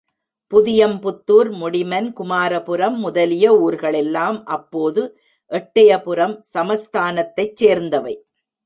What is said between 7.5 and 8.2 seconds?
சேர்ந்தவை.